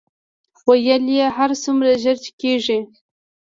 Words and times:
ویل 0.67 1.05
یې 1.17 1.25
هر 1.37 1.51
څومره 1.63 1.91
ژر 2.03 2.17
چې 2.23 2.31
کېږي. 2.41 2.79